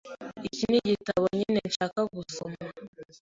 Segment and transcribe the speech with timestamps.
[0.47, 2.61] Iki nigitabo nyine nshaka gusoma.